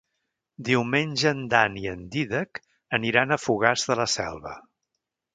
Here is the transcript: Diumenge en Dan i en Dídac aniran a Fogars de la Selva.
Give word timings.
Diumenge 0.67 1.33
en 1.33 1.43
Dan 1.51 1.75
i 1.81 1.83
en 1.91 2.01
Dídac 2.15 2.61
aniran 2.99 3.35
a 3.35 3.37
Fogars 3.43 3.83
de 3.91 3.99
la 4.01 4.07
Selva. 4.15 4.55